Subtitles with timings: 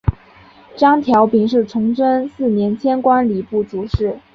[0.75, 4.19] 张调鼎是崇祯四年迁官礼部主事。